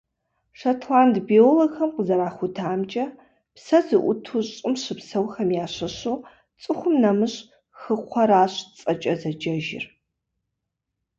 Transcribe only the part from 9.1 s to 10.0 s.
зэджэжыр.